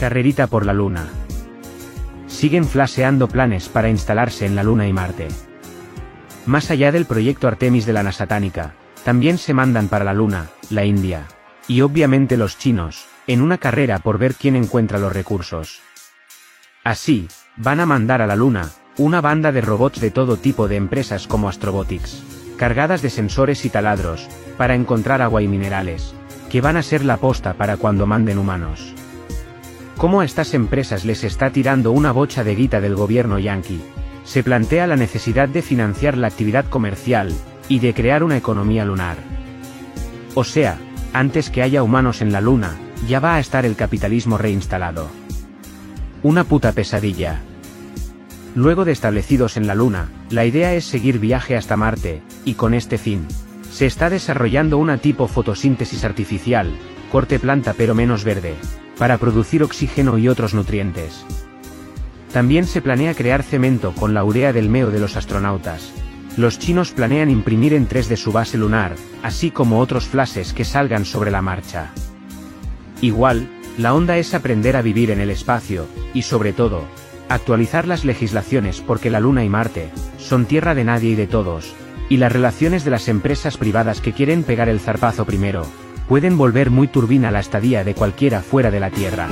[0.00, 1.10] Carrerita por la Luna.
[2.26, 5.28] Siguen flaseando planes para instalarse en la Luna y Marte.
[6.46, 8.72] Más allá del proyecto Artemis de la NASA Tánica,
[9.04, 11.26] también se mandan para la Luna, la India,
[11.68, 15.82] y obviamente los chinos, en una carrera por ver quién encuentra los recursos.
[16.82, 17.28] Así,
[17.58, 21.26] van a mandar a la Luna, una banda de robots de todo tipo de empresas
[21.26, 22.22] como Astrobotics,
[22.56, 24.26] cargadas de sensores y taladros,
[24.56, 26.14] para encontrar agua y minerales,
[26.48, 28.94] que van a ser la posta para cuando manden humanos.
[30.00, 33.82] Como a estas empresas les está tirando una bocha de guita del gobierno yanqui,
[34.24, 37.30] se plantea la necesidad de financiar la actividad comercial,
[37.68, 39.18] y de crear una economía lunar.
[40.34, 40.78] O sea,
[41.12, 45.06] antes que haya humanos en la luna, ya va a estar el capitalismo reinstalado.
[46.22, 47.42] Una puta pesadilla.
[48.54, 52.72] Luego de establecidos en la Luna, la idea es seguir viaje hasta Marte, y con
[52.72, 53.26] este fin,
[53.70, 56.74] se está desarrollando una tipo fotosíntesis artificial,
[57.12, 58.54] corte planta pero menos verde,
[59.00, 61.24] para producir oxígeno y otros nutrientes.
[62.34, 65.90] También se planea crear cemento con la urea del meo de los astronautas.
[66.36, 70.66] Los chinos planean imprimir en 3 de su base lunar, así como otros flashes que
[70.66, 71.92] salgan sobre la marcha.
[73.00, 76.84] Igual, la onda es aprender a vivir en el espacio, y sobre todo,
[77.30, 81.74] actualizar las legislaciones porque la Luna y Marte, son tierra de nadie y de todos,
[82.10, 85.64] y las relaciones de las empresas privadas que quieren pegar el zarpazo primero,
[86.10, 89.28] pueden volver muy turbina la estadía de cualquiera fuera de la Tierra.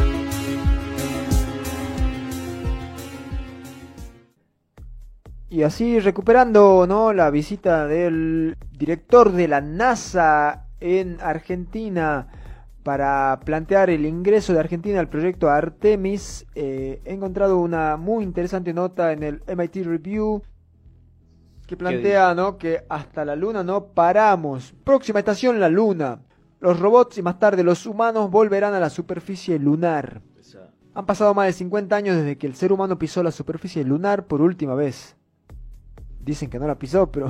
[5.51, 7.13] Y así recuperando ¿no?
[7.13, 12.29] la visita del director de la NASA en Argentina,
[12.85, 18.73] para plantear el ingreso de Argentina al proyecto Artemis, eh, he encontrado una muy interesante
[18.73, 20.43] nota en el MIT Review
[21.67, 22.57] que plantea ¿no?
[22.57, 24.77] que hasta la Luna no paramos.
[24.85, 26.21] Próxima estación, la Luna.
[26.61, 30.23] Los robots y más tarde los humanos volverán a la superficie lunar.
[30.95, 34.27] Han pasado más de 50 años desde que el ser humano pisó la superficie lunar
[34.27, 35.17] por última vez.
[36.25, 37.29] Dicen que no la pisó, pero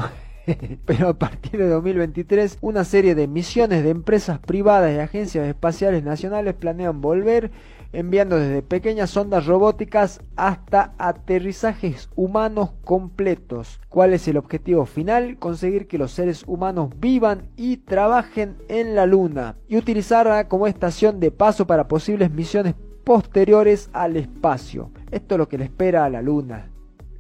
[0.87, 6.03] pero a partir de 2023 una serie de misiones de empresas privadas y agencias espaciales
[6.03, 7.51] nacionales planean volver
[7.93, 13.81] enviando desde pequeñas ondas robóticas hasta aterrizajes humanos completos.
[13.89, 15.39] ¿Cuál es el objetivo final?
[15.39, 21.21] Conseguir que los seres humanos vivan y trabajen en la Luna y utilizarla como estación
[21.21, 24.91] de paso para posibles misiones posteriores al espacio.
[25.11, 26.71] Esto es lo que le espera a la Luna.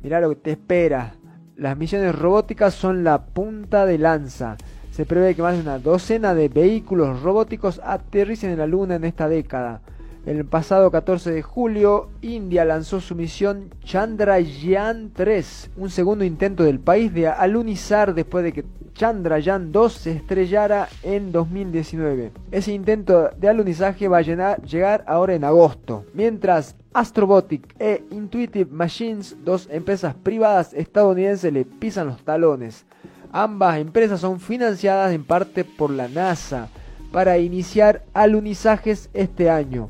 [0.02, 1.14] Mirá lo que te espera.
[1.56, 4.56] Las misiones robóticas son la punta de lanza.
[4.90, 9.04] Se prevé que más de una docena de vehículos robóticos aterricen en la Luna en
[9.04, 9.80] esta década.
[10.28, 16.80] El pasado 14 de julio, India lanzó su misión Chandrayaan 3, un segundo intento del
[16.80, 22.32] país de alunizar después de que Chandrayaan 2 se estrellara en 2019.
[22.50, 29.34] Ese intento de alunizaje va a llegar ahora en agosto, mientras Astrobotic e Intuitive Machines,
[29.46, 32.84] dos empresas privadas estadounidenses, le pisan los talones.
[33.32, 36.68] Ambas empresas son financiadas en parte por la NASA
[37.12, 39.88] para iniciar alunizajes este año.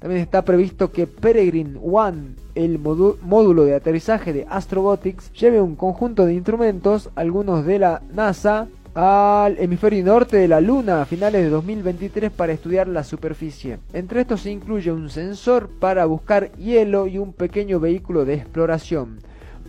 [0.00, 6.24] También está previsto que Peregrine One, el módulo de aterrizaje de Astrobotics, lleve un conjunto
[6.24, 11.50] de instrumentos, algunos de la NASA, al hemisferio norte de la Luna a finales de
[11.50, 13.78] 2023 para estudiar la superficie.
[13.92, 19.18] Entre estos se incluye un sensor para buscar hielo y un pequeño vehículo de exploración.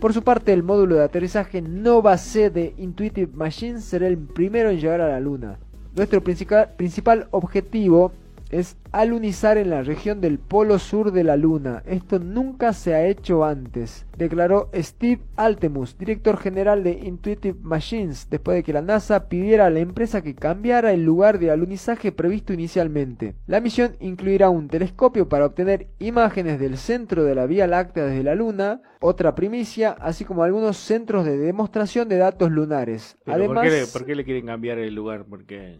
[0.00, 4.70] Por su parte, el módulo de aterrizaje Nova C de Intuitive Machines será el primero
[4.70, 5.58] en llegar a la Luna.
[5.94, 8.12] Nuestro principal objetivo
[8.52, 11.82] es alunizar en la región del polo sur de la Luna.
[11.86, 18.56] Esto nunca se ha hecho antes, declaró Steve Altemus, director general de Intuitive Machines, después
[18.56, 22.52] de que la NASA pidiera a la empresa que cambiara el lugar de alunizaje previsto
[22.52, 23.34] inicialmente.
[23.46, 28.22] La misión incluirá un telescopio para obtener imágenes del centro de la Vía Láctea desde
[28.22, 33.16] la Luna, otra primicia, así como algunos centros de demostración de datos lunares.
[33.26, 35.24] Además, ¿por, qué le, quieren cambiar el lugar?
[35.28, 35.78] Porque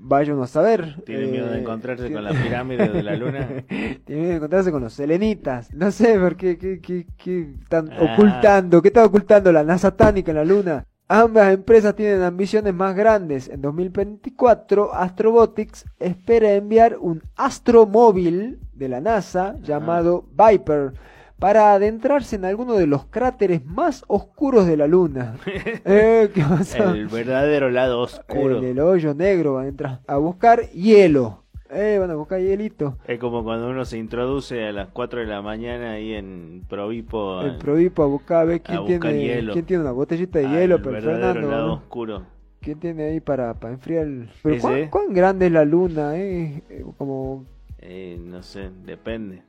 [0.00, 1.02] Vayan a saber.
[1.04, 3.48] Tiene miedo de eh, encontrarse con la pirámide de la luna.
[3.68, 5.74] Tiene miedo de encontrarse con los selenitas.
[5.74, 8.14] No sé por qué, qué, qué, qué están ah.
[8.14, 8.80] ocultando.
[8.80, 10.86] ¿Qué está ocultando la NASA tánica en la luna?
[11.08, 13.48] Ambas empresas tienen ambiciones más grandes.
[13.48, 20.92] En 2024, Astrobotics espera enviar un astromóvil de la NASA llamado Viper
[21.38, 25.36] para adentrarse en alguno de los cráteres más oscuros de la Luna.
[25.84, 28.58] Eh, el verdadero lado oscuro.
[28.58, 31.44] El, el hoyo negro va a entrar a buscar hielo.
[31.70, 32.96] Eh, van a buscar hielito.
[33.06, 37.42] Es como cuando uno se introduce a las 4 de la mañana ahí en Provipo.
[37.42, 40.76] En Provipo a buscar a ver quién, tiene, quién tiene una botellita de ah, hielo.
[40.76, 42.22] El verdadero lado oscuro.
[42.60, 44.30] ¿Quién tiene ahí para, para enfriar el...
[44.42, 46.16] Pero ¿cuán, grande es la luna?
[46.16, 46.62] Eh?
[46.96, 47.44] Como
[47.78, 49.42] Eh, no sé, depende.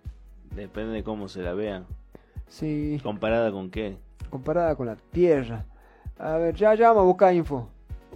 [0.55, 1.85] Depende de cómo se la vean.
[2.47, 3.97] Sí, ¿Comparada con qué?
[4.29, 5.65] comparada con la Tierra.
[6.19, 7.67] A ver, ya, ya vamos a buscar info.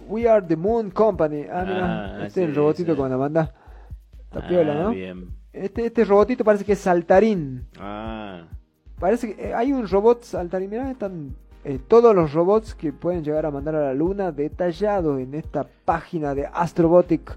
[0.08, 1.44] We are the Moon Company.
[1.50, 2.98] Ah, mira, Ah, este es el robotito sí.
[2.98, 3.52] con la banda.
[4.24, 4.90] Está Ah, piola, ¿no?
[4.90, 5.28] Bien.
[5.52, 7.66] Este, este robotito parece que es saltarín.
[7.78, 8.44] Ah,
[8.98, 10.70] Parece que eh, hay un robot saltarín.
[10.70, 11.34] Mirá, están
[11.64, 15.66] eh, todos los robots que pueden llegar a mandar a la luna detallados en esta
[15.84, 17.36] página de Astrobotic.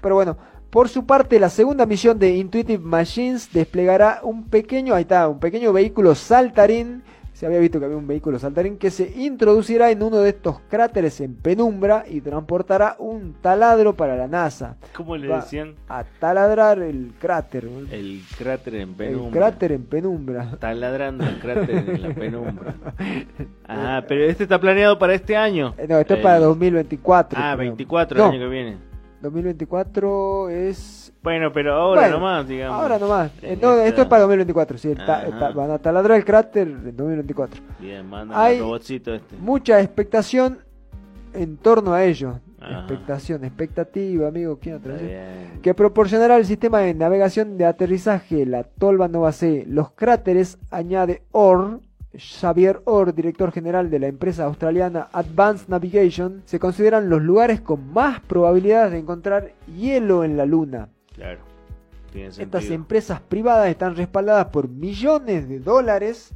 [0.00, 0.36] Pero bueno,
[0.74, 5.38] por su parte, la segunda misión de Intuitive Machines desplegará un pequeño, ahí está, un
[5.38, 7.04] pequeño vehículo saltarín.
[7.32, 10.58] Se había visto que había un vehículo saltarín que se introducirá en uno de estos
[10.68, 14.76] cráteres en penumbra y transportará un taladro para la NASA.
[14.96, 15.74] ¿cómo le Va decían?
[15.88, 17.68] A taladrar el cráter.
[17.92, 19.30] El cráter en El penumbra.
[19.40, 20.50] cráter en penumbra.
[20.54, 22.74] Está ladrando el cráter en la penumbra.
[23.68, 25.72] Ah, pero este está planeado para este año.
[25.78, 27.38] Eh, No, esto es El- para 2024.
[27.40, 27.68] Ah, creo.
[27.68, 28.76] 24 No, el año que viene.
[29.24, 31.12] 2024 es.
[31.22, 32.80] Bueno, pero ahora Bueno, nomás, digamos.
[32.82, 33.30] Ahora nomás.
[33.60, 34.78] No, esto es para 2024.
[34.78, 37.62] Sí, ta- ta- van a taladrar el cráter en 2024.
[37.80, 39.36] Bien, manda Hay el robotcito este.
[39.36, 40.58] Mucha expectación
[41.32, 42.40] en torno a ello.
[42.60, 42.78] Ajá.
[42.80, 44.58] Expectación, expectativa, amigo.
[44.60, 44.80] ¿Quién.
[45.62, 49.64] Que proporcionará el sistema de navegación de aterrizaje, la Tolva Nova C.
[49.68, 51.80] Los cráteres, añade Orr,
[52.16, 57.92] Xavier Orr, director general de la empresa australiana Advanced Navigation, se consideran los lugares con
[57.92, 60.88] más probabilidades de encontrar hielo en la Luna.
[61.14, 61.40] Claro.
[62.12, 66.32] Tiene Estas empresas privadas están respaldadas por millones de dólares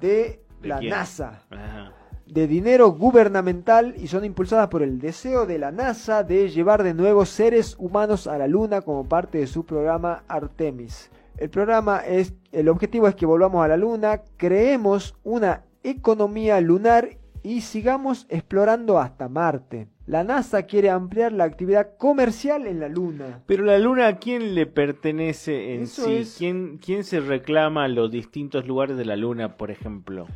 [0.00, 0.90] de, ¿De la quién?
[0.90, 1.92] NASA, Ajá.
[2.26, 6.94] de dinero gubernamental y son impulsadas por el deseo de la NASA de llevar de
[6.94, 11.10] nuevo seres humanos a la Luna como parte de su programa Artemis.
[11.38, 17.10] El programa es, el objetivo es que volvamos a la Luna, creemos una economía lunar
[17.44, 19.86] y sigamos explorando hasta Marte.
[20.06, 23.42] La NASA quiere ampliar la actividad comercial en la Luna.
[23.46, 26.16] Pero la luna, ¿a quién le pertenece en Eso sí?
[26.16, 30.26] es- ¿Quién, ¿Quién se reclama los distintos lugares de la luna, por ejemplo?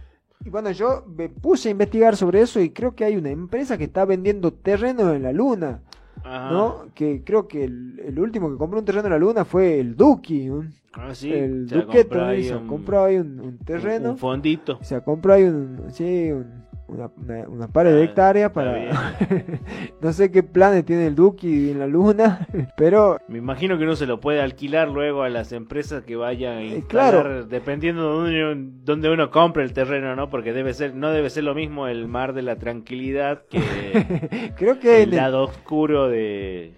[0.45, 3.79] Y bueno, yo me puse a investigar sobre eso y creo que hay una empresa
[3.79, 5.83] que está vendiendo terrenos en la luna,
[6.25, 6.51] Ajá.
[6.51, 6.87] ¿no?
[6.95, 9.97] Que creo que el, el último que compró un terreno en la luna fue el
[9.97, 10.65] Duki, ¿no?
[10.93, 11.33] Ah, sí.
[11.33, 12.31] el se ha Duqueto, comprado ¿no?
[12.33, 14.79] ahí se un- compró ahí un, un un- terreno, Un fondito.
[14.83, 16.62] se compró ahí un, sí, un-
[16.93, 18.77] una, una, una par de Ah, hectáreas para...
[20.01, 22.47] no sé qué planes tiene el Duki en la luna,
[22.77, 26.59] pero Me imagino que uno se lo puede alquilar luego a las empresas que vayan
[26.59, 27.47] a Eh, instalar, claro.
[27.47, 30.29] dependiendo de donde uno, donde uno compre el terreno, ¿no?
[30.31, 34.79] Porque debe ser, no debe ser lo mismo el mar de la tranquilidad que creo
[34.79, 36.75] que el lado oscuro de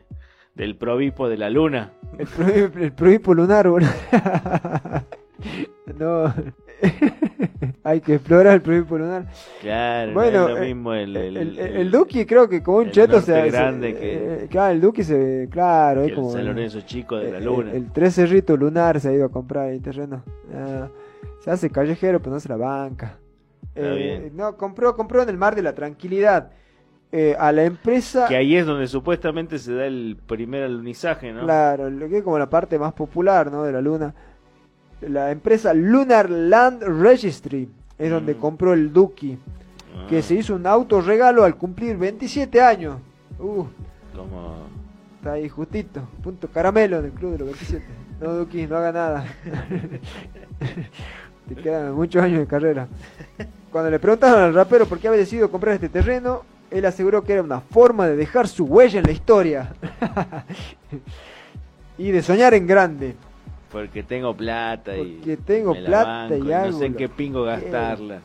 [0.55, 1.91] del provipo de la luna.
[2.17, 3.89] el, pro- el prohipo lunar, boludo.
[5.99, 6.33] no.
[7.87, 9.27] Hay que explorar el prohipo lunar.
[9.61, 12.63] Claro, no Bueno, es lo eh, mismo el, El, el, el, el Duki creo que
[12.63, 16.01] como un el cheto se se- grande que- eh, claro, el Duki se ve, claro,
[16.01, 17.71] que es el como San Lorenzo chico de la el- luna.
[17.73, 20.23] El, el tres cerrito lunar se ha ido a comprar ahí terreno.
[20.55, 20.89] Ah,
[21.41, 23.19] se hace callejero, pero no se la banca.
[23.75, 26.51] Eh, no, compró, compró en el mar de la tranquilidad.
[27.13, 31.43] Eh, a la empresa, Que ahí es donde supuestamente se da el primer alunizaje, ¿no?
[31.43, 33.63] claro, lo que es como la parte más popular, ¿no?
[33.63, 34.15] De la luna.
[35.09, 37.69] La empresa Lunar Land Registry
[37.99, 38.39] es donde Mm.
[38.39, 39.39] compró el Duki,
[39.97, 42.97] Ah, que se hizo un auto regalo al cumplir 27 años.
[43.39, 43.65] Uh,
[44.15, 44.65] como
[45.19, 47.85] Está ahí justito, punto caramelo en el club de los 27.
[48.21, 49.25] No, Duki, no haga nada.
[51.49, 52.87] Te quedan muchos años de carrera.
[53.71, 57.35] Cuando le preguntaron al rapero por qué había decidido comprar este terreno, él aseguró que
[57.35, 59.73] era una forma de dejar su huella en la historia.
[61.99, 63.15] y de soñar en grande.
[63.75, 67.09] Porque tengo plata y Porque tengo me la plata banco y no sé en qué
[67.09, 68.21] pingo gastarla.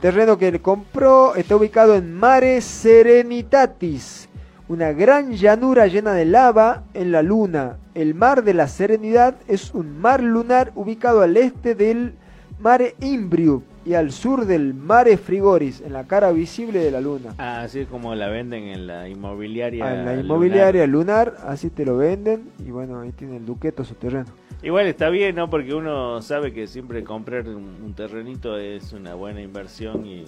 [0.00, 4.28] Terreno que le compró está ubicado en Mare Serenitatis,
[4.68, 7.78] una gran llanura llena de lava en la luna.
[7.96, 12.14] El mar de la Serenidad es un mar lunar ubicado al este del
[12.60, 17.34] Mare Imbrium y al sur del Mare Frigoris, en la cara visible de la luna.
[17.38, 19.84] Ah, así es como la venden en la inmobiliaria.
[19.84, 23.84] Ah, en la inmobiliaria lunar, así te lo venden y bueno, ahí tiene el duqueto
[23.84, 24.26] su terreno.
[24.62, 25.50] Igual está bien, ¿no?
[25.50, 30.24] Porque uno sabe que siempre comprar un, terrenito es una buena inversión y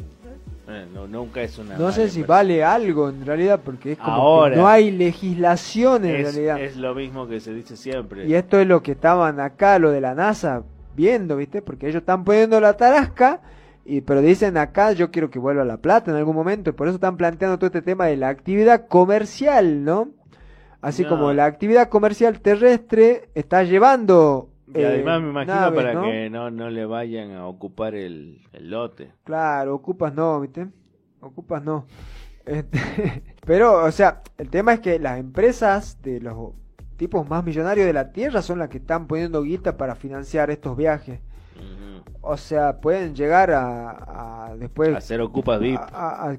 [0.68, 2.26] eh, no, nunca es una No sé si inversión.
[2.26, 4.56] vale algo en realidad porque es como Ahora.
[4.56, 6.60] que no hay legislación en es, realidad.
[6.60, 8.26] es lo mismo que se dice siempre.
[8.26, 11.62] Y esto es lo que estaban acá, lo de la NASA, viendo, ¿viste?
[11.62, 13.40] Porque ellos están poniendo la tarasca,
[13.84, 16.88] y, pero dicen acá, yo quiero que vuelva la plata en algún momento, y por
[16.88, 20.08] eso están planteando todo este tema de la actividad comercial, ¿no?
[20.80, 21.08] Así No.
[21.10, 24.50] como la actividad comercial terrestre está llevando...
[24.74, 26.02] Y eh, además me imagino naves, para ¿no?
[26.04, 29.12] que no, no le vayan a ocupar el, el lote.
[29.24, 30.66] Claro, ocupas no, ¿viste?
[31.20, 31.86] Ocupas no.
[32.46, 32.78] Este,
[33.46, 36.34] pero, o sea, el tema es que las empresas de los
[36.96, 40.76] tipos más millonarios de la Tierra son los que están poniendo guita para financiar estos
[40.76, 41.20] viajes.
[42.26, 44.96] O sea, pueden llegar a, a después...
[44.96, 45.78] Hacer ocupas VIP.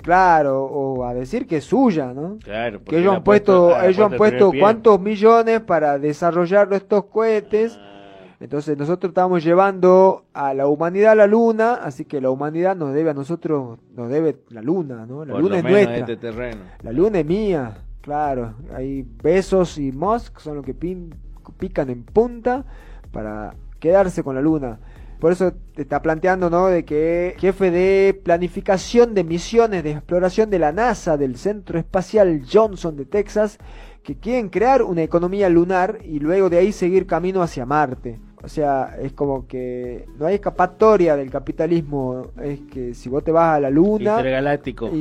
[0.01, 2.39] claro, o a decir que es suya, ¿no?
[2.43, 2.83] Claro.
[2.83, 7.77] Que ellos han puesto, ellos han puesto cuántos millones para desarrollar estos cohetes.
[7.79, 7.91] Ah.
[8.39, 12.93] Entonces nosotros estamos llevando a la humanidad a la luna, así que la humanidad nos
[12.93, 15.23] debe a nosotros, nos debe la luna, ¿no?
[15.23, 15.97] La luna es nuestra.
[15.97, 16.61] Este terreno.
[16.81, 18.53] La luna es mía, claro.
[18.73, 22.63] Hay Besos y Musk son los que pican en punta
[23.11, 24.79] para quedarse con la luna.
[25.19, 26.67] Por eso te está planteando, ¿no?
[26.67, 32.43] De que jefe de planificación de misiones de exploración de la NASA, del Centro Espacial
[32.51, 33.57] Johnson de Texas,
[34.03, 38.19] que quieren crear una economía lunar y luego de ahí seguir camino hacia Marte.
[38.43, 42.27] O sea, es como que no hay escapatoria del capitalismo.
[42.39, 44.17] Es que si vos te vas a la luna.
[44.17, 44.91] Intergaláctico.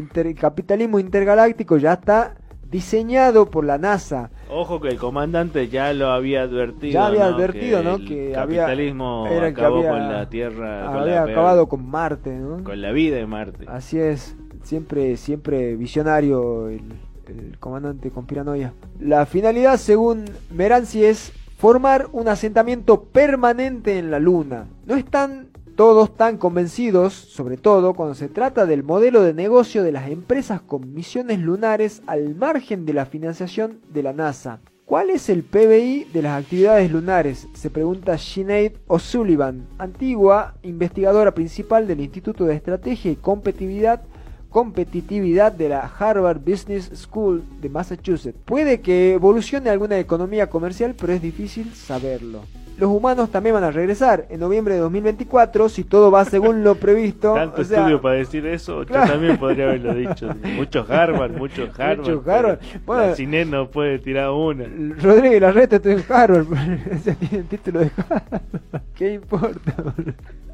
[0.41, 2.37] capitalismo intergaláctico ya está
[2.71, 4.31] diseñado por la NASA.
[4.51, 6.93] Ojo que el comandante ya lo había advertido.
[6.93, 7.99] Ya había advertido, ¿no?
[7.99, 11.01] Que el capitalismo acabó con la Tierra.
[11.01, 12.63] Había acabado con Marte, ¿no?
[12.65, 13.65] Con la vida de Marte.
[13.69, 14.37] Así es.
[14.63, 16.95] Siempre, siempre visionario el,
[17.29, 18.73] el comandante con piranoia.
[18.99, 24.67] La finalidad, según Meranzi, es formar un asentamiento permanente en la Luna.
[24.87, 29.93] No están todos tan convencidos, sobre todo cuando se trata del modelo de negocio de
[29.93, 34.61] las empresas con misiones lunares al margen de la financiación de la NASA.
[34.85, 37.49] ¿Cuál es el PBI de las actividades lunares?
[37.55, 44.03] Se pregunta Sinead O'Sullivan, antigua investigadora principal del Instituto de Estrategia y Competitividad
[44.51, 48.39] competitividad de la Harvard Business School de Massachusetts.
[48.45, 52.43] Puede que evolucione alguna economía comercial, pero es difícil saberlo.
[52.77, 56.75] Los humanos también van a regresar en noviembre de 2024 si todo va según lo
[56.75, 57.35] previsto.
[57.35, 60.29] Tanto estudio para decir eso, yo también podría haberlo dicho.
[60.57, 61.99] Muchos Harvard, muchos Harvard.
[61.99, 62.59] Muchos Harvard.
[62.85, 64.65] Bueno, Cine no puede tirar una.
[65.01, 66.47] Rodríguez Larreta estoy en Harvard,
[66.91, 68.83] ese tiene el título de Harvard.
[68.95, 69.95] ¿Qué importa?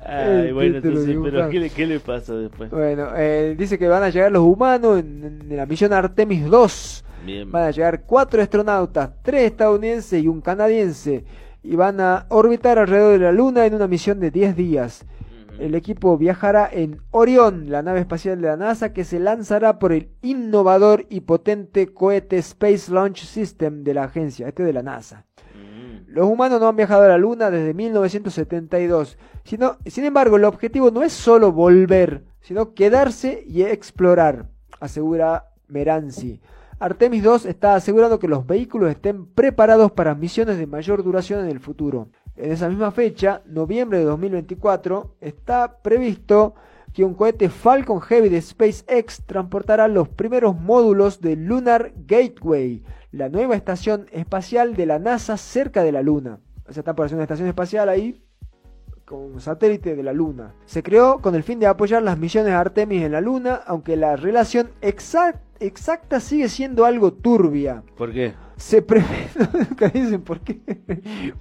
[0.05, 2.71] Ay, bueno, entonces, pero ¿qué le, pasa después?
[2.71, 7.05] Bueno, eh, dice que van a llegar los humanos en, la misión Artemis 2.
[7.47, 11.25] Van a llegar cuatro astronautas, tres estadounidenses y un canadiense.
[11.63, 15.07] Y van a orbitar alrededor de la Luna en una misión de 10 días.
[15.59, 19.93] El equipo viajará en Orión, la nave espacial de la NASA, que se lanzará por
[19.93, 25.27] el innovador y potente cohete Space Launch System de la agencia, este de la NASA.
[26.07, 29.17] Los humanos no han viajado a la Luna desde 1972.
[29.45, 34.49] Sino, sin embargo, el objetivo no es solo volver, sino quedarse y explorar,
[34.81, 36.41] asegura Meranzi.
[36.81, 41.51] Artemis 2 está asegurando que los vehículos estén preparados para misiones de mayor duración en
[41.51, 42.09] el futuro.
[42.37, 46.55] En esa misma fecha, noviembre de 2024, está previsto
[46.95, 52.83] que un cohete Falcon Heavy de SpaceX transportará los primeros módulos de Lunar Gateway,
[53.13, 56.41] la nueva estación espacial de la NASA cerca de la Luna.
[56.67, 58.25] O sea, está por hacer una estación espacial ahí
[59.05, 60.55] con satélite de la Luna.
[60.65, 64.17] Se creó con el fin de apoyar las misiones Artemis en la Luna, aunque la
[64.17, 65.50] relación exacta
[66.21, 67.83] sigue siendo algo turbia.
[67.97, 68.35] ¿Por qué?
[68.57, 70.59] Se prevé, nunca dicen por qué,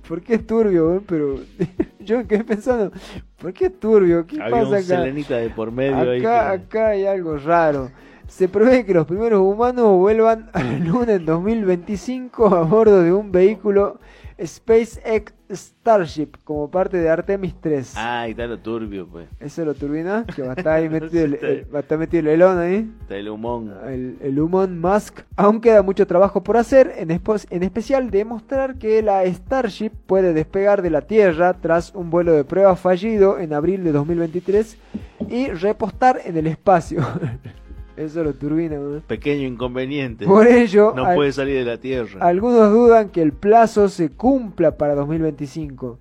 [0.08, 1.40] por qué es turbio, pero
[2.00, 2.92] yo quedé pensando,
[3.38, 4.26] ¿por qué es turbio?
[4.26, 5.04] ¿Qué pasa acá?
[5.04, 7.92] de por medio acá, acá hay algo raro.
[8.28, 13.12] Se prevé que los primeros humanos vuelvan a la Luna en 2025 a bordo de
[13.12, 14.00] un vehículo
[14.42, 17.94] SpaceX Starship como parte de Artemis 3.
[17.98, 19.28] Ah, y está lo turbio, pues.
[19.40, 20.26] ¿Eso es lo turbina?
[20.36, 22.92] Que va a estar ahí metido, el, va a estar metido el elón ahí.
[23.02, 23.74] Está el humón.
[23.88, 25.22] El, el humón Musk.
[25.36, 30.82] Aún queda mucho trabajo por hacer, en, en especial demostrar que la Starship puede despegar
[30.82, 34.78] de la Tierra tras un vuelo de prueba fallido en abril de 2023
[35.30, 37.02] y repostar en el espacio.
[38.00, 38.78] Eso lo turbina,
[39.08, 40.26] Pequeño inconveniente.
[40.26, 42.26] Por ello, no puede salir de la Tierra.
[42.26, 46.00] Algunos dudan que el plazo se cumpla para 2025.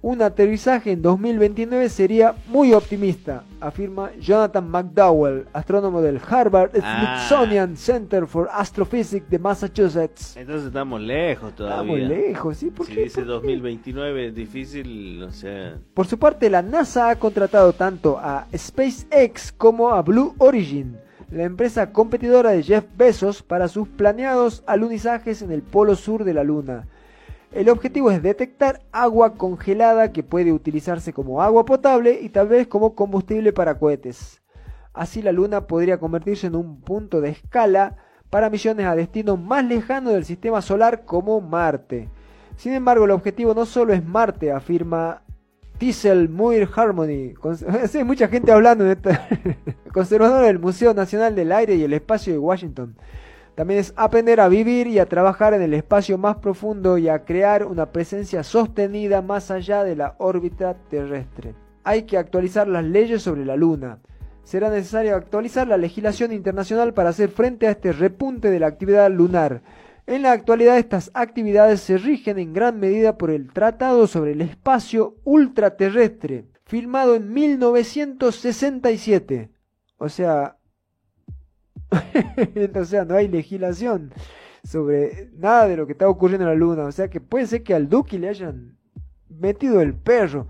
[0.00, 7.18] Un aterrizaje en 2029 sería muy optimista, afirma Jonathan McDowell, astrónomo del Harvard ah.
[7.26, 10.36] Smithsonian Center for Astrophysics de Massachusetts.
[10.36, 11.96] Entonces estamos lejos todavía.
[11.96, 12.70] Estamos lejos, sí.
[12.70, 15.78] ¿Por si dice 2029 es difícil, o sea...
[15.92, 20.96] Por su parte, la NASA ha contratado tanto a SpaceX como a Blue Origin
[21.30, 26.34] la empresa competidora de Jeff Bezos para sus planeados alunizajes en el polo sur de
[26.34, 26.88] la Luna.
[27.52, 32.66] El objetivo es detectar agua congelada que puede utilizarse como agua potable y tal vez
[32.66, 34.42] como combustible para cohetes.
[34.92, 37.96] Así la Luna podría convertirse en un punto de escala
[38.28, 42.08] para misiones a destino más lejano del sistema solar como Marte.
[42.56, 45.22] Sin embargo, el objetivo no solo es Marte, afirma
[45.80, 47.34] Diesel Muir Harmony.
[47.94, 49.26] Hay mucha gente hablando de esta.
[49.92, 52.94] Conservador del Museo Nacional del Aire y el Espacio de Washington.
[53.54, 57.24] También es aprender a vivir y a trabajar en el espacio más profundo y a
[57.24, 61.54] crear una presencia sostenida más allá de la órbita terrestre.
[61.82, 63.98] Hay que actualizar las leyes sobre la Luna.
[64.44, 69.10] Será necesario actualizar la legislación internacional para hacer frente a este repunte de la actividad
[69.10, 69.62] lunar.
[70.10, 74.40] En la actualidad estas actividades se rigen en gran medida por el Tratado sobre el
[74.40, 79.50] Espacio Ultraterrestre, firmado en 1967.
[79.98, 80.56] O sea,
[82.74, 84.12] o sea, no hay legislación
[84.64, 86.86] sobre nada de lo que está ocurriendo en la Luna.
[86.86, 88.78] O sea que puede ser que al Duque le hayan
[89.28, 90.48] metido el perro.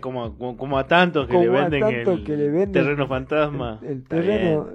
[0.00, 3.78] como, como, a tantos que, le venden, el terreno fantasma.
[3.80, 4.70] El, terreno.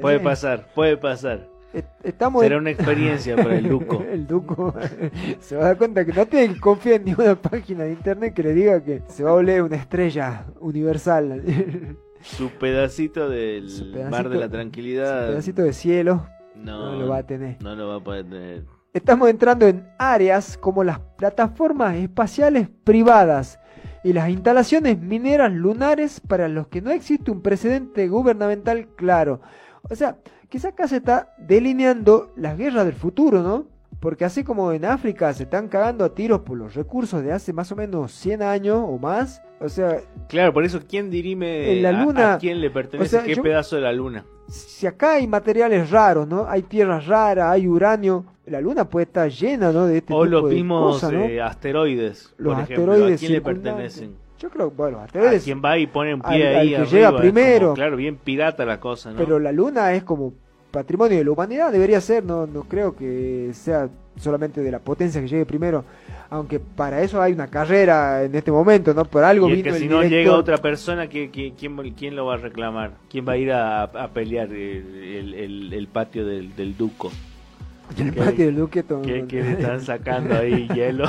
[0.00, 1.57] Puede eh, pasar, puede pasar.
[2.02, 4.02] Estamos Será una experiencia para el Duco.
[4.10, 4.74] el Duco
[5.40, 8.34] se va a dar cuenta que no tiene que confiar en ninguna página de internet
[8.34, 11.42] que le diga que se va a oler una estrella universal.
[12.22, 13.68] Su pedacito del
[14.10, 15.26] mar de la tranquilidad.
[15.26, 16.26] Su pedacito de cielo.
[16.56, 17.62] No, lo va a tener.
[17.62, 18.64] No lo va a poder tener.
[18.92, 23.60] Estamos entrando en áreas como las plataformas espaciales privadas
[24.02, 29.40] y las instalaciones mineras lunares para los que no existe un precedente gubernamental claro.
[29.82, 33.66] O sea, quizá acá se está delineando las guerras del futuro, ¿no?
[34.00, 37.52] Porque así como en África se están cagando a tiros por los recursos de hace
[37.52, 40.00] más o menos 100 años o más, o sea...
[40.28, 43.82] Claro, por eso, ¿quién dirime en la luna, a, quién le pertenece qué pedazo de
[43.82, 44.24] la luna?
[44.46, 46.46] Si acá hay materiales raros, ¿no?
[46.48, 49.86] Hay tierras raras, hay uranio, la luna puede estar llena, ¿no?
[49.86, 54.27] De este o los mismos eh, asteroides, los asteroides ¿a quién le pertenecen?
[54.38, 55.42] Yo creo, bueno, asteroides...
[55.42, 57.74] A quien va y pone un pie ahí que llega primero.
[57.74, 59.16] claro, bien pirata la cosa, ¿no?
[59.16, 60.32] Pero la luna es como
[60.70, 65.20] patrimonio de la humanidad, debería ser, no, no creo que sea solamente de la potencia
[65.20, 65.84] que llegue primero,
[66.30, 69.04] aunque para eso hay una carrera en este momento, ¿no?
[69.04, 72.92] Por algo y que si no llega otra persona, ¿quién, quién, lo va a reclamar?
[73.10, 77.10] ¿Quién va a ir a, pelear el, el, patio del, del Duco?
[77.96, 81.06] El patio del Duque ¿Qué, le están sacando ahí hielo?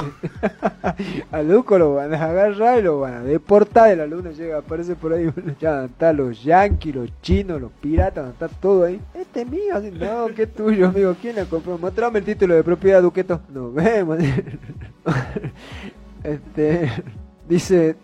[1.32, 4.32] a Duco lo van a agarrar y lo van a deportar de la luna.
[4.32, 5.30] Llega, aparece por ahí.
[5.60, 9.00] Ya están los yanquis, los chinos, los piratas, está todo ahí.
[9.14, 9.76] Este es mío.
[10.00, 11.16] No, que es tuyo, amigo.
[11.22, 11.78] ¿Quién la compró?
[11.78, 13.42] Mostrame el título de propiedad, Duqueto.
[13.50, 14.18] Nos vemos.
[16.24, 16.90] este.
[17.48, 17.96] Dice.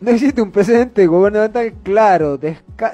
[0.00, 2.40] No existe un precedente gubernamental claro.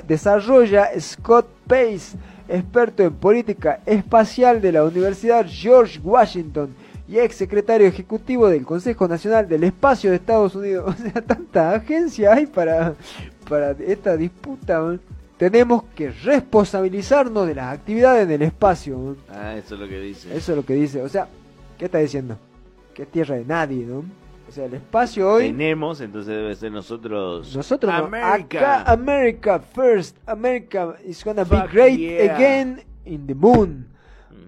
[0.09, 6.74] desarrolla Scott Pace experto en política espacial de la Universidad George Washington
[7.09, 10.94] y ex secretario ejecutivo del Consejo Nacional del Espacio de Estados Unidos.
[10.98, 12.94] O sea, tanta agencia hay para,
[13.48, 14.98] para esta disputa.
[15.37, 19.16] Tenemos que responsabilizarnos de las actividades en el espacio.
[19.28, 20.37] Ah, eso es lo que dice.
[20.37, 21.02] Eso es lo que dice.
[21.02, 21.28] O sea,
[21.78, 22.38] ¿qué está diciendo?
[22.94, 24.04] Que es tierra de nadie, ¿no?
[24.48, 25.48] O sea, el espacio hoy.
[25.48, 27.54] Tenemos, entonces debe ser nosotros.
[27.54, 28.80] Nosotros, America.
[28.80, 30.16] Acá, America first.
[30.26, 33.88] America is gonna be great again in the moon.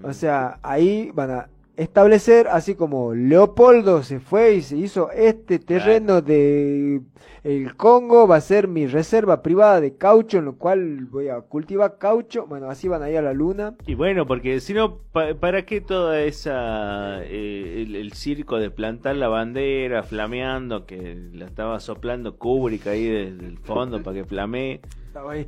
[0.03, 1.49] O sea, ahí van a
[1.79, 7.01] establecer, así como Leopoldo se fue y se hizo este terreno de
[7.45, 11.41] el Congo, va a ser mi reserva privada de caucho, en lo cual voy a
[11.41, 13.77] cultivar caucho, bueno, así van a ir a la luna.
[13.87, 19.29] Y bueno, porque si no, ¿para qué toda esa, eh, el, circo de plantar la
[19.29, 24.81] bandera flameando, que la estaba soplando Kubrick ahí desde el fondo para que flamee?
[25.07, 25.47] Estaba ahí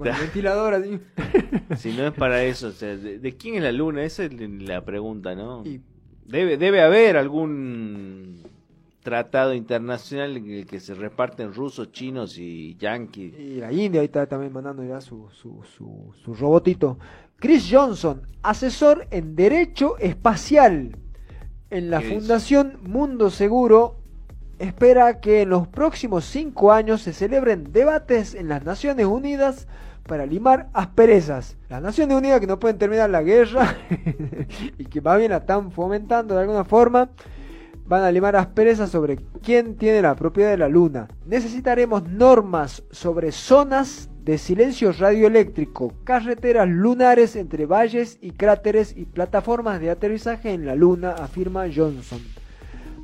[0.00, 0.98] con el ventilador así.
[1.76, 4.02] si no es para eso, o sea, ¿de, quién es la luna?
[4.02, 5.62] Esa es la pregunta, ¿no?
[6.24, 8.42] Debe, debe haber algún
[9.02, 13.38] tratado internacional en el que se reparten rusos, chinos y yanquis.
[13.38, 16.98] Y la India ahí está también mandando ya su, su, su, su robotito.
[17.36, 20.96] Chris Johnson, asesor en Derecho Espacial
[21.70, 24.00] en la Fundación Mundo Seguro
[24.60, 29.66] espera que en los próximos cinco años se celebren debates en las Naciones Unidas
[30.06, 31.56] para limar asperezas.
[31.68, 33.76] Las Naciones Unidas que no pueden terminar la guerra
[34.78, 37.10] y que más bien la están fomentando de alguna forma,
[37.86, 41.08] van a limar asperezas sobre quién tiene la propiedad de la Luna.
[41.26, 49.80] Necesitaremos normas sobre zonas de silencio radioeléctrico, carreteras lunares entre valles y cráteres y plataformas
[49.80, 52.20] de aterrizaje en la Luna, afirma Johnson.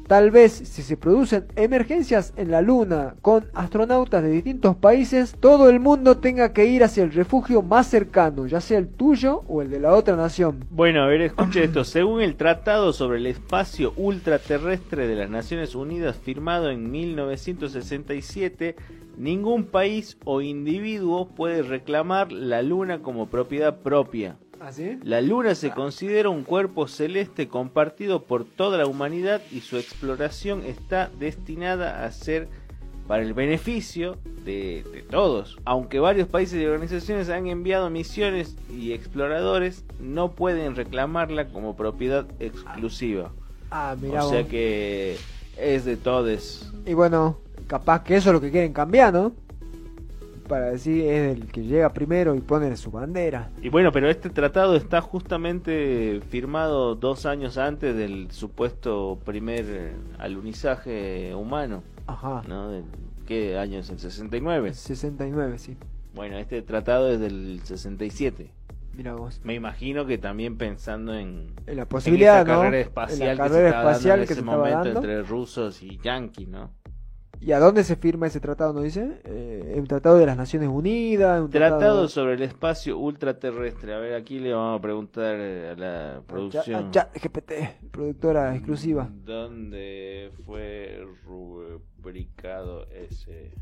[0.06, 5.68] Tal vez si se producen emergencias en la Luna con astronautas de distintos países, todo
[5.68, 9.62] el mundo tenga que ir hacia el refugio más cercano, ya sea el tuyo o
[9.62, 10.64] el de la otra nación.
[10.70, 11.82] Bueno, a ver, escuche esto.
[11.82, 18.76] Según el Tratado sobre el Espacio Ultraterrestre de las Naciones Unidas firmado en 1967,
[19.16, 24.36] ningún país o individuo puede reclamar la Luna como propiedad propia.
[24.60, 24.70] ¿Ah,
[25.02, 30.64] la Luna se considera un cuerpo celeste compartido por toda la humanidad y su exploración
[30.64, 32.48] está destinada a ser
[33.06, 35.58] para el beneficio de, de todos.
[35.64, 42.26] Aunque varios países y organizaciones han enviado misiones y exploradores, no pueden reclamarla como propiedad
[42.40, 43.30] exclusiva.
[43.70, 44.24] Ah, mira.
[44.24, 45.16] o sea que
[45.56, 46.72] es de todos.
[46.84, 49.32] Y bueno, capaz que eso es lo que quieren cambiar, ¿no?
[50.48, 53.50] Para decir es el que llega primero y pone su bandera.
[53.62, 59.92] Y bueno, pero este tratado está justamente firmado dos años antes del supuesto primer eh,
[60.18, 61.82] alunizaje humano.
[62.06, 62.42] Ajá.
[62.46, 62.70] ¿no?
[62.70, 62.82] ¿De
[63.26, 64.72] ¿Qué año es el 69?
[64.72, 65.76] 69, sí.
[66.14, 68.52] Bueno, este tratado es del 67.
[68.94, 69.40] Mira vos.
[69.44, 72.60] Me imagino que también pensando en, En la posibilidad, en esa ¿no?
[72.60, 74.76] carrera En espacial la que se carrera estaba dando espacial en que ese se momento
[74.84, 75.00] dando.
[75.00, 76.70] entre rusos y yanquis, ¿no?
[77.40, 79.20] ¿Y a dónde se firma ese tratado, no dice?
[79.24, 81.40] Eh, un tratado de las Naciones Unidas.
[81.40, 83.94] Un Tratado sobre el espacio ultraterrestre.
[83.94, 86.90] A ver, aquí le vamos a preguntar a la producción.
[86.90, 89.08] Chat GPT, productora exclusiva.
[89.24, 93.52] ¿Dónde fue rubricado ese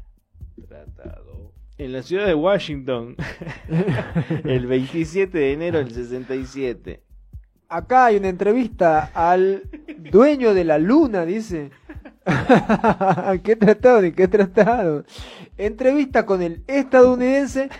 [0.66, 1.52] tratado?
[1.76, 3.16] En la ciudad de Washington,
[4.44, 7.03] el 27 de enero del 67.
[7.74, 11.72] Acá hay una entrevista al dueño de la luna, dice.
[13.42, 14.00] ¿Qué tratado?
[14.00, 15.04] ¿De qué tratado?
[15.58, 17.70] Entrevista con el estadounidense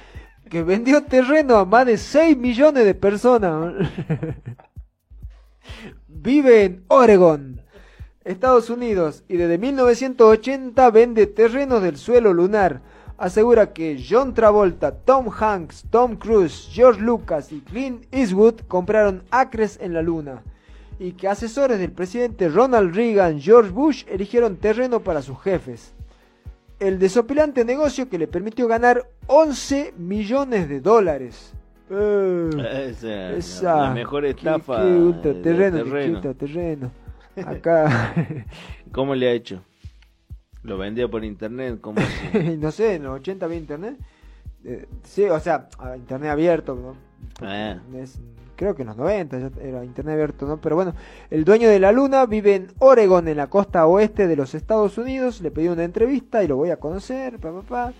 [0.50, 3.72] que vendió terreno a más de 6 millones de personas.
[6.08, 7.60] Vive en Oregon,
[8.24, 12.82] Estados Unidos, y desde 1980 vende terrenos del suelo lunar.
[13.16, 19.78] Asegura que John Travolta, Tom Hanks, Tom Cruise, George Lucas y Clint Eastwood compraron acres
[19.80, 20.42] en la luna.
[20.98, 25.92] Y que asesores del presidente Ronald Reagan, George Bush, eligieron terreno para sus jefes.
[26.80, 31.52] El desopilante negocio que le permitió ganar 11 millones de dólares.
[31.90, 32.50] Eh,
[32.90, 35.78] Esa, esa- la mejor estafa qué terreno.
[36.16, 36.90] ultraterreno.
[37.46, 38.14] Acá,
[38.92, 39.60] ¿Cómo le ha hecho?
[40.64, 42.00] Lo vendió por internet, ¿cómo
[42.32, 42.56] así?
[42.58, 43.96] no sé, en los 80 había internet.
[44.64, 46.96] Eh, sí, o sea, internet abierto, ¿no?
[47.46, 47.76] Ah.
[47.96, 48.20] es-
[48.56, 50.58] creo que en los 90 ya era internet abierto, ¿no?
[50.60, 50.94] Pero bueno,
[51.30, 54.96] el dueño de la luna vive en Oregon, en la costa oeste de los Estados
[54.96, 55.40] Unidos.
[55.40, 57.92] Le pedí una entrevista y lo voy a conocer, pa, pa, pa.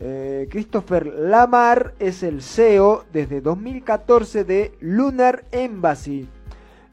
[0.00, 6.28] Eh, Christopher Lamar es el CEO desde 2014 de Lunar Embassy,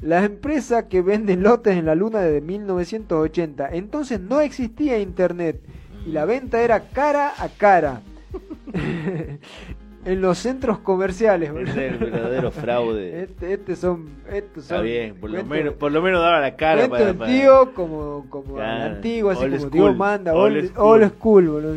[0.01, 3.69] la empresa que vende lotes en la luna desde 1980.
[3.71, 5.59] Entonces no existía internet
[6.05, 8.01] y la venta era cara a cara.
[10.05, 11.49] en los centros comerciales.
[11.49, 13.23] Ese es el verdadero fraude.
[13.25, 16.55] Este, este son, estos Está son bien, por lo, menos, por lo menos daba la
[16.55, 20.33] cara para, para- tío como, como a la Claro, antigua, así como school, Dios manda,
[20.35, 20.85] old old, school.
[20.85, 21.75] old school, boludo.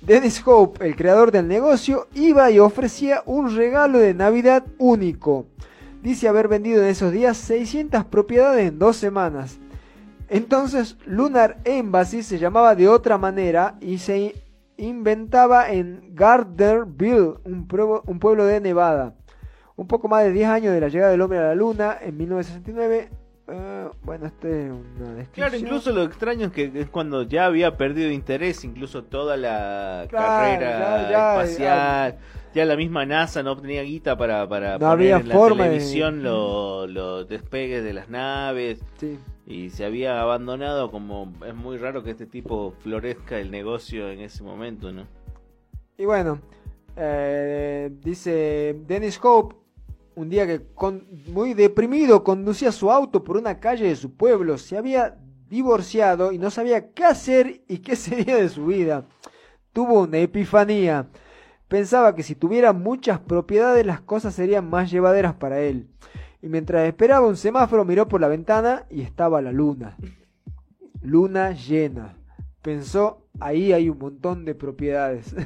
[0.00, 5.46] Dennis Hope, el creador del negocio, iba y ofrecía un regalo de Navidad único.
[6.02, 9.58] Dice haber vendido en esos días 600 propiedades en dos semanas.
[10.28, 14.34] Entonces Lunar Embassy se llamaba de otra manera y se
[14.76, 19.14] inventaba en Gardnerville, un, pueblo- un pueblo de Nevada.
[19.76, 22.16] Un poco más de 10 años de la llegada del hombre a la luna en
[22.16, 23.08] 1969.
[23.50, 25.24] eh, bueno, este es una descripción.
[25.32, 30.04] Claro, incluso lo extraño es que es cuando ya había perdido interés, incluso toda la
[30.10, 30.26] Claro,
[30.58, 32.12] carrera ya- ya- espacial.
[32.12, 32.18] Ya
[32.54, 36.22] la misma NASA no tenía guita para, para No poner había en la de- televisión
[36.22, 38.80] lo- los despegues de las naves.
[38.98, 39.18] Sí.
[39.46, 41.32] Y se había abandonado como...
[41.46, 45.04] Es muy raro que este tipo florezca el negocio en ese momento, ¿no?
[45.96, 46.40] Y bueno,
[46.96, 49.56] eh, dice Dennis Hope,
[50.16, 54.58] un día que con- muy deprimido conducía su auto por una calle de su pueblo,
[54.58, 55.16] se había
[55.48, 59.04] divorciado y no sabía qué hacer y qué sería de su vida.
[59.72, 61.06] Tuvo una epifanía.
[61.68, 65.86] Pensaba que si tuviera muchas propiedades las cosas serían más llevaderas para él.
[66.40, 69.96] Y mientras esperaba un semáforo miró por la ventana y estaba la luna.
[71.02, 72.16] Luna llena.
[72.62, 75.34] Pensó, ahí hay un montón de propiedades.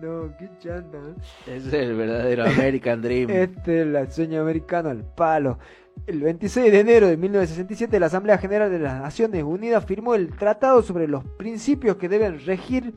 [0.00, 0.98] no, qué chanta.
[0.98, 1.14] ¿eh?
[1.46, 3.30] Ese es el verdadero American Dream.
[3.30, 5.58] Este es el sueño americano al palo.
[6.06, 10.30] El 26 de enero de 1967 la Asamblea General de las Naciones Unidas firmó el
[10.34, 12.94] Tratado sobre los principios que deben regir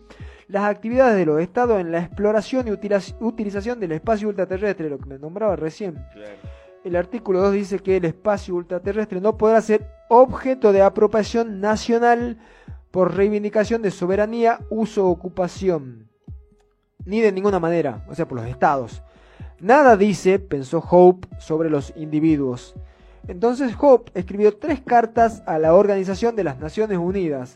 [0.47, 4.97] las actividades de los estados en la exploración y utiliz- utilización del espacio ultraterrestre, lo
[4.97, 5.95] que me nombraba recién.
[6.13, 6.35] Claro.
[6.83, 12.37] El artículo 2 dice que el espacio ultraterrestre no podrá ser objeto de apropiación nacional
[12.91, 16.09] por reivindicación de soberanía, uso o ocupación.
[17.05, 19.03] Ni de ninguna manera, o sea, por los estados.
[19.59, 22.75] Nada dice, pensó Hope, sobre los individuos.
[23.27, 27.55] Entonces Hope escribió tres cartas a la Organización de las Naciones Unidas,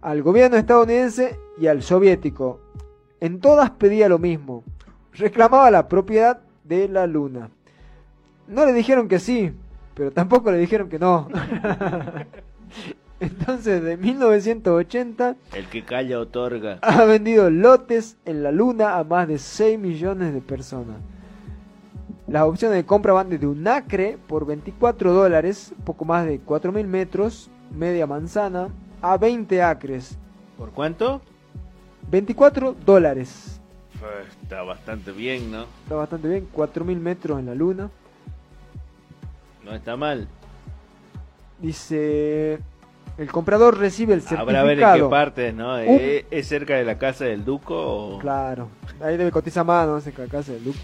[0.00, 2.60] al gobierno estadounidense y al soviético.
[3.20, 4.64] En todas pedía lo mismo.
[5.12, 7.50] Reclamaba la propiedad de la luna.
[8.48, 9.52] No le dijeron que sí,
[9.94, 11.28] pero tampoco le dijeron que no.
[13.20, 16.78] Entonces, de 1980 El que calla otorga.
[16.82, 20.96] ha vendido lotes en la luna a más de 6 millones de personas.
[22.34, 26.84] Las opciones de compra van desde un acre por 24 dólares, poco más de 4.000
[26.84, 28.70] metros, media manzana,
[29.00, 30.18] a 20 acres,
[30.58, 31.20] ¿Por cuánto?
[32.10, 33.60] 24 dólares.
[34.42, 35.66] Está bastante bien, ¿no?
[35.84, 37.88] Está bastante bien, 4.000 metros en la luna.
[39.64, 40.26] No está mal.
[41.60, 42.58] Dice,
[43.16, 44.58] el comprador recibe el certificado.
[44.58, 45.78] Habrá ver en qué parte, ¿no?
[45.78, 48.18] ¿Es, cerca de la casa del Duco o...?
[48.18, 48.70] Claro,
[49.00, 50.80] ahí debe cotizar más, no sé, qué casa del Duque.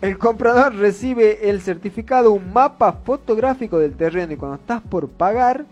[0.00, 5.64] El comprador recibe el certificado, un mapa fotográfico del terreno y cuando estás por pagar,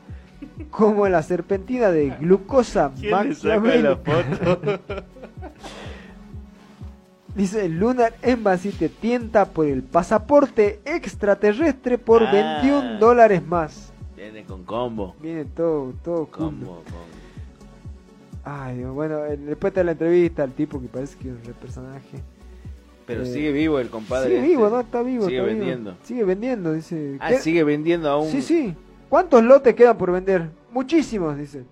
[0.70, 4.80] como la serpentina de glucosa ¿Quién le saca Machiavelli, la foto?
[7.34, 12.32] dice Lunar Embassy te tienta por el pasaporte extraterrestre por Ah.
[12.62, 13.92] 21 dólares más.
[14.16, 15.14] Viene con combo.
[15.20, 16.26] Viene todo, todo.
[16.26, 16.82] Combo, combo.
[18.44, 22.22] Ay, bueno, después de la entrevista al tipo que parece que es un personaje.
[23.06, 24.26] Pero Eh, sigue vivo el compadre.
[24.30, 24.48] Sigue este.
[24.50, 24.80] vivo, ¿no?
[24.80, 25.24] Está vivo.
[25.26, 25.58] Sigue está vivo.
[25.58, 25.96] vendiendo.
[26.02, 27.16] Sigue vendiendo, dice.
[27.20, 28.28] Ah, ¿Qué- sigue vendiendo aún.
[28.30, 28.74] Sí, sí.
[29.08, 30.50] ¿Cuántos lotes quedan por vender?
[30.72, 31.64] Muchísimos, dice.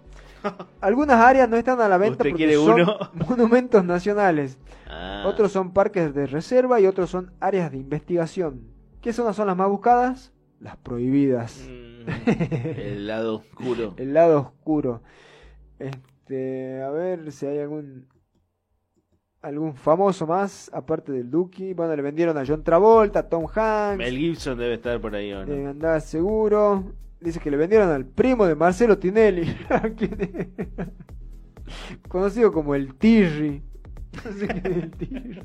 [0.80, 2.98] Algunas áreas no están a la venta ¿Usted porque son uno?
[3.28, 4.58] monumentos nacionales.
[4.88, 8.60] Ah, Otros son parques de reserva y otros son áreas de investigación.
[9.00, 10.32] ¿Qué zonas son las más buscadas?
[10.60, 11.66] Las prohibidas.
[11.68, 12.30] mm,
[12.78, 13.94] el lado oscuro.
[13.96, 15.02] El lado oscuro.
[15.78, 18.06] Este, a ver si hay algún
[19.44, 21.74] algún famoso más aparte del Duki.
[21.74, 23.98] Bueno, le vendieron a John Travolta, a Tom Hanks.
[23.98, 25.52] Mel Gibson debe estar por ahí, ¿o no?
[25.52, 26.92] Eh, andaba seguro.
[27.20, 29.54] Dice que le vendieron al primo de Marcelo Tinelli.
[32.08, 33.62] Conocido como el Tirri.
[34.24, 35.42] No sé quién es el Tirri.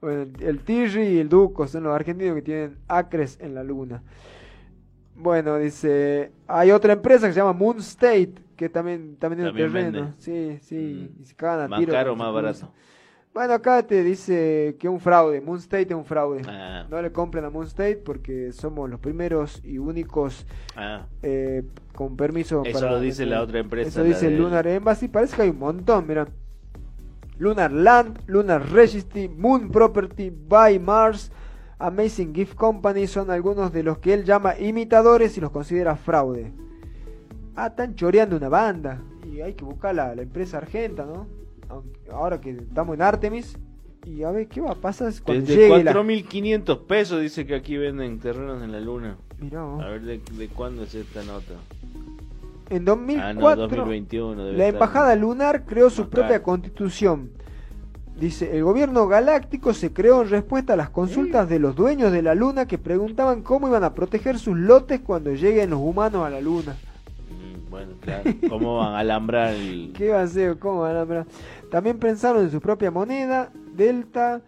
[0.00, 4.02] Bueno, el Tirri y el Duco son los argentinos que tienen acres en la luna.
[5.16, 9.98] Bueno, dice, hay otra empresa que se llama Moon State, que también, también También terreno.
[10.00, 10.12] vende.
[10.18, 11.22] Sí, sí, Mm.
[11.22, 12.70] y se cagan a Más tiro caro o más barato.
[13.32, 16.42] Bueno, acá te dice que es un fraude, Moon State es un fraude.
[16.46, 21.06] Ah, No le compren a Moon State porque somos los primeros y únicos ah.
[21.22, 21.64] eh,
[21.96, 23.38] con permiso Eso para lo dice vender.
[23.38, 23.88] la otra empresa.
[23.88, 25.08] Eso dice Lunar Embassy.
[25.08, 26.28] Parece que hay un montón, mira.
[27.36, 31.32] Lunar Land, Lunar Registry, Moon Property, Buy Mars,
[31.80, 36.52] Amazing Gift Company son algunos de los que él llama imitadores y los considera fraude.
[37.56, 39.00] Ah, están choreando una banda.
[39.30, 41.26] Y hay que buscar la, la empresa argenta, ¿no?
[42.12, 43.56] Ahora que estamos en Artemis.
[44.06, 45.94] Y a ver qué va a pasar cuando Desde llegue la...
[45.94, 49.16] 4.500 pesos dice que aquí venden terrenos en la luna.
[49.40, 49.82] Mirá vos.
[49.82, 51.54] A ver de, de cuándo es esta nota.
[52.68, 54.44] En Ah, no, 2004 2021.
[54.44, 57.30] debe La embajada lunar creó su propia constitución.
[58.18, 62.22] Dice, el gobierno galáctico se creó en respuesta a las consultas de los dueños de
[62.22, 66.30] la luna que preguntaban cómo iban a proteger sus lotes cuando lleguen los humanos a
[66.30, 66.76] la luna.
[67.74, 68.30] Bueno, claro.
[68.48, 69.92] ¿Cómo van a alambrar el...
[69.98, 70.56] ¿Qué va a hacer?
[70.60, 71.26] ¿Cómo van a hablar?
[71.72, 74.40] También pensaron en su propia moneda, Delta,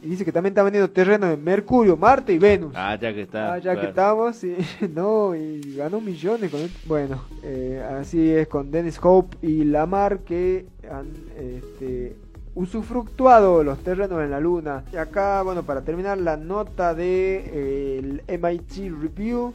[0.00, 2.74] y dice que también está vendiendo terreno en Mercurio, Marte y Venus.
[2.76, 3.54] Ah, ya que está.
[3.54, 4.56] Ah, ya que estamos, sí.
[4.94, 6.78] no, y ganó millones con esto.
[6.86, 12.14] Bueno, eh, así es con Dennis Hope y Lamar que han este,
[12.54, 14.84] usufructuado los terrenos en la luna.
[14.92, 19.52] Y acá, bueno, para terminar la nota de eh, el MIT Review.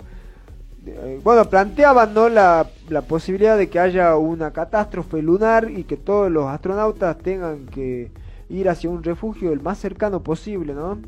[0.86, 2.30] Eh, Bueno, planteaban ¿no?
[2.30, 7.65] la, la posibilidad de que haya una catástrofe lunar y que todos los astronautas tengan
[7.67, 8.12] que
[8.50, 11.00] ir hacia un refugio el más cercano posible, ¿no?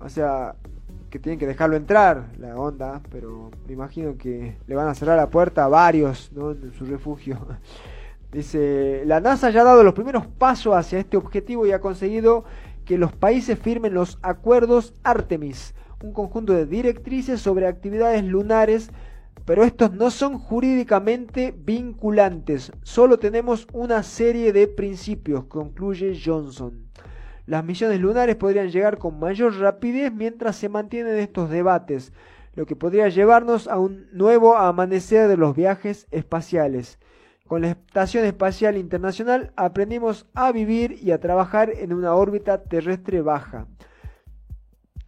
[0.00, 0.54] O sea,
[1.10, 5.16] que tienen que dejarlo entrar, la onda, pero me imagino que le van a cerrar
[5.16, 6.52] la puerta a varios, ¿no?
[6.52, 7.38] En su refugio.
[8.32, 12.44] Dice, la NASA ya ha dado los primeros pasos hacia este objetivo y ha conseguido
[12.84, 18.90] que los países firmen los acuerdos Artemis, un conjunto de directrices sobre actividades lunares,
[19.44, 26.90] pero estos no son jurídicamente vinculantes, solo tenemos una serie de principios, concluye Johnson.
[27.46, 32.12] Las misiones lunares podrían llegar con mayor rapidez mientras se mantienen estos debates,
[32.54, 36.98] lo que podría llevarnos a un nuevo amanecer de los viajes espaciales.
[37.46, 43.22] Con la Estación Espacial Internacional aprendimos a vivir y a trabajar en una órbita terrestre
[43.22, 43.66] baja.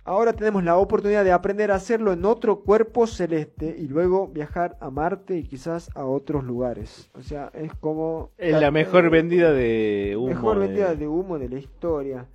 [0.05, 4.77] Ahora tenemos la oportunidad de aprender a hacerlo en otro cuerpo celeste y luego viajar
[4.81, 7.09] a Marte y quizás a otros lugares.
[7.15, 8.31] O sea, es como...
[8.37, 10.27] Es la mejor vendida de humo.
[10.29, 12.27] Mejor de- vendida de humo de la historia.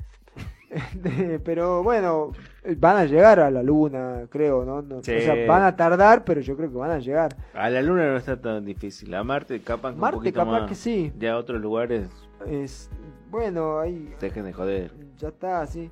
[1.44, 2.32] Pero bueno,
[2.78, 4.82] van a llegar a la luna, creo, ¿no?
[4.82, 5.16] No- Sí.
[5.16, 7.36] O sea, van a tardar, pero yo creo que van a llegar.
[7.54, 9.14] A la luna no está tan difícil.
[9.14, 10.70] A Marte capan con un Marte poquito capaz más.
[10.70, 11.12] que sí.
[11.18, 12.10] Ya otros lugares
[12.46, 12.90] Es,
[13.30, 14.92] bueno, ahí dejen de joder.
[15.18, 15.90] ya está, sí.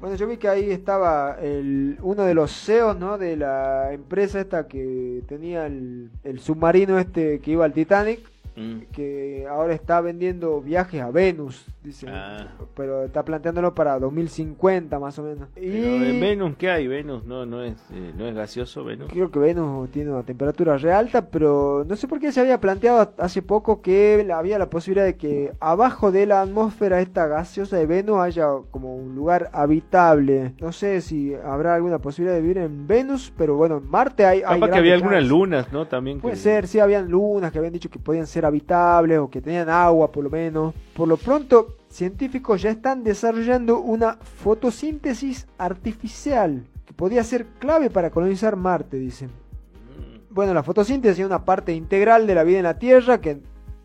[0.00, 3.18] Bueno, yo vi que ahí estaba el, uno de los CEOs, ¿no?
[3.18, 8.20] De la empresa esta que tenía el, el submarino este que iba al Titanic,
[8.56, 8.80] Mm.
[8.92, 12.06] que ahora está vendiendo viajes a Venus, dice.
[12.08, 12.48] Ah.
[12.74, 15.48] Pero está planteándolo para 2050 más o menos.
[15.54, 16.86] Pero Y en Venus, ¿qué hay?
[16.86, 19.08] Venus no, no, es, eh, no es gaseoso, Venus.
[19.10, 22.60] creo que Venus tiene una temperatura re alta, pero no sé por qué se había
[22.60, 27.76] planteado hace poco que había la posibilidad de que abajo de la atmósfera esta gaseosa
[27.76, 30.54] de Venus haya como un lugar habitable.
[30.60, 34.42] No sé si habrá alguna posibilidad de vivir en Venus, pero bueno, en Marte hay...
[34.44, 35.86] hay que había algunas lunas, ¿no?
[35.86, 39.40] También Puede ser, sí, habían lunas que habían dicho que podían ser habitables o que
[39.40, 40.74] tenían agua por lo menos.
[40.94, 48.10] Por lo pronto, científicos ya están desarrollando una fotosíntesis artificial que podría ser clave para
[48.10, 49.28] colonizar Marte, dicen.
[49.28, 50.34] Mm.
[50.34, 53.38] Bueno, la fotosíntesis es una parte integral de la vida en la Tierra que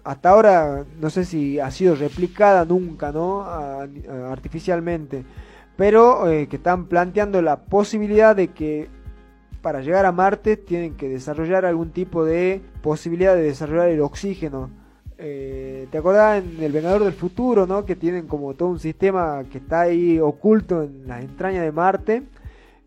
[0.03, 3.41] hasta ahora no sé si ha sido replicada nunca, ¿no?
[3.41, 5.25] A- a- artificialmente.
[5.77, 8.87] Pero eh, que están planteando la posibilidad de que
[9.65, 14.69] para llegar a Marte tienen que desarrollar algún tipo de posibilidad de desarrollar el oxígeno.
[15.17, 17.83] Eh, ¿Te acordás en El Vengador del Futuro, ¿no?
[17.83, 22.21] Que tienen como todo un sistema que está ahí oculto en las entrañas de Marte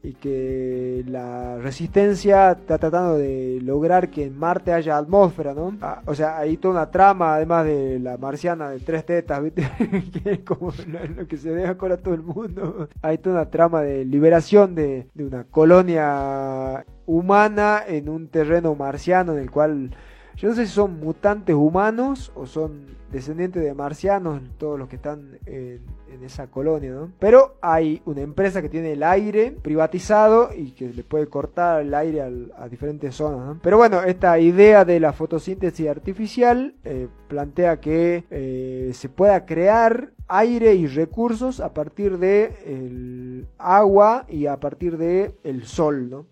[0.03, 5.77] y que la resistencia está tratando de lograr que en Marte haya atmósfera, ¿no?
[5.81, 9.69] Ah, o sea, hay toda una trama, además de la marciana de tres tetas, ¿viste?
[10.23, 12.89] que es como lo, que se deja con a todo el mundo.
[13.03, 19.33] Hay toda una trama de liberación de, de una colonia humana en un terreno marciano
[19.33, 19.91] en el cual
[20.39, 24.97] yo no sé si son mutantes humanos o son descendientes de marcianos, todos los que
[24.97, 27.13] están en, esa colonia, ¿no?
[27.19, 31.95] Pero hay una empresa que tiene el aire privatizado y que le puede cortar el
[31.95, 33.57] aire a diferentes zonas.
[33.63, 40.11] Pero bueno, esta idea de la fotosíntesis artificial eh, plantea que eh, se pueda crear
[40.29, 46.27] aire y recursos a partir de agua y a partir de el sol, ¿no?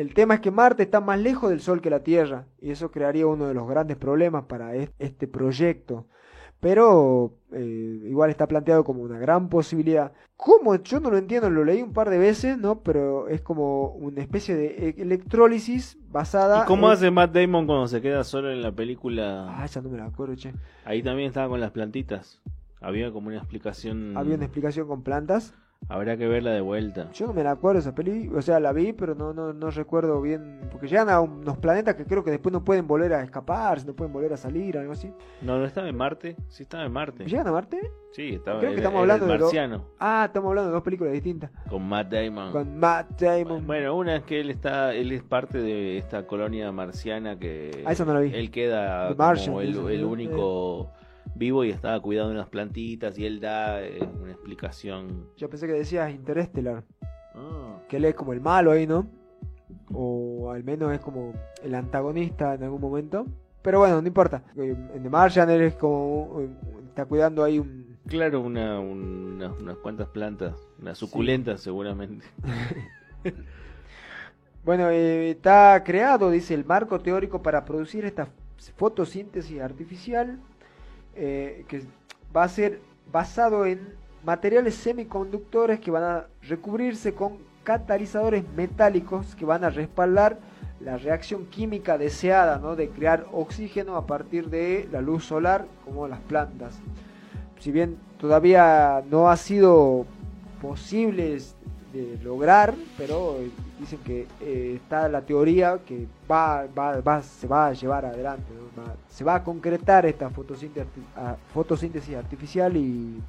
[0.00, 2.90] El tema es que Marte está más lejos del Sol que la Tierra y eso
[2.90, 6.06] crearía uno de los grandes problemas para es- este proyecto.
[6.58, 10.12] Pero eh, igual está planteado como una gran posibilidad.
[10.36, 10.74] ¿Cómo?
[10.76, 12.80] Yo no lo entiendo, lo leí un par de veces, ¿no?
[12.80, 17.66] Pero es como una especie de e- electrólisis basada ¿Y cómo en- hace Matt Damon
[17.66, 19.46] cuando se queda solo en la película?
[19.58, 20.52] Ah, esa no me la acuerdo, che.
[20.86, 22.40] Ahí también estaba con las plantitas.
[22.80, 24.16] Había como una explicación.
[24.16, 25.54] Había una explicación con plantas.
[25.88, 27.10] Habrá que verla de vuelta.
[27.12, 29.70] Yo no me la acuerdo esa peli, o sea, la vi, pero no, no, no
[29.70, 33.22] recuerdo bien, porque llegan a unos planetas que creo que después no pueden volver a
[33.22, 35.12] escapar, no pueden volver a salir, algo así.
[35.42, 36.36] No, no estaba en Marte.
[36.48, 37.24] Sí, estaba en Marte.
[37.24, 37.80] ¿Llegan a Marte?
[38.12, 39.84] Sí, estaba Creo que estamos hablando el de marciano.
[39.98, 41.50] Ah, estamos hablando de dos películas distintas.
[41.68, 42.52] Con Matt Damon.
[42.52, 43.66] Con Matt Damon.
[43.66, 47.92] Bueno, una es que él está, él es parte de esta colonia marciana que Ah,
[47.92, 48.32] esa no la vi.
[48.34, 50.90] él queda como el, único
[51.40, 55.26] vivo y estaba cuidando unas plantitas y él da eh, una explicación.
[55.36, 56.84] Yo pensé que decías Interestelar,
[57.34, 59.06] Ah, que él es como el malo ahí, ¿no?
[59.92, 61.32] O al menos es como
[61.64, 63.26] el antagonista en algún momento.
[63.62, 64.42] Pero bueno, no importa.
[64.56, 66.40] Eh, En The Martian él es como...
[66.40, 66.48] eh,
[66.88, 67.96] Está cuidando ahí un...
[68.06, 72.26] claro, una, una- unas cuantas plantas, unas suculentas seguramente.
[74.64, 78.28] Bueno, eh, está creado, dice, el marco teórico para producir esta
[78.76, 80.38] fotosíntesis artificial,
[81.14, 81.82] eh, que
[82.34, 83.80] va a ser basado en
[84.24, 90.38] materiales semiconductores que van a recubrirse con catalizadores metálicos que van a respaldar
[90.80, 92.74] la reacción química deseada, ¿no?
[92.74, 96.80] De crear oxígeno a partir de la luz solar, como las plantas.
[97.58, 100.06] Si bien todavía no ha sido
[100.62, 101.38] posible
[101.92, 107.46] de lograr, pero eh, dicen que eh, está la teoría que va, va- va- se
[107.46, 108.44] va a llevar adelante,
[109.08, 113.20] se va a concretar esta fotosíntesis, arti- fotosíntesis artificial y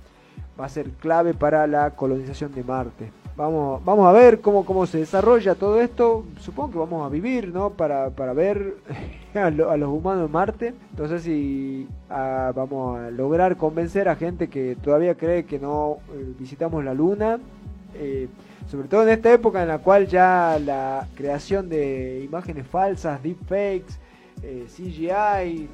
[0.59, 3.11] va a ser clave para la colonización de Marte.
[3.35, 6.25] Vamos, vamos a ver cómo, cómo se desarrolla todo esto.
[6.39, 7.69] Supongo que vamos a vivir, ¿no?
[7.71, 8.75] Para, para ver
[9.33, 10.73] a los humanos en Marte.
[10.97, 15.97] No sé si ah, vamos a lograr convencer a gente que todavía cree que no
[16.13, 17.39] eh, visitamos la Luna.
[17.95, 18.27] Eh,
[18.71, 23.99] sobre todo en esta época en la cual ya la creación de imágenes falsas, deepfakes,
[24.43, 25.67] eh, CGI, eh,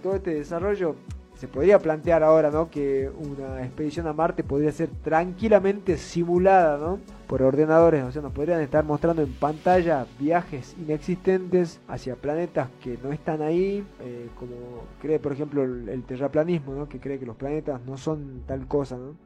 [0.00, 0.94] todo este desarrollo
[1.34, 2.70] se podría plantear ahora, ¿no?
[2.70, 7.00] Que una expedición a Marte podría ser tranquilamente simulada, ¿no?
[7.26, 12.96] Por ordenadores, o sea, nos podrían estar mostrando en pantalla viajes inexistentes hacia planetas que
[13.02, 16.88] no están ahí, eh, como cree, por ejemplo, el, el terraplanismo, ¿no?
[16.88, 19.23] Que cree que los planetas no son tal cosa, ¿no?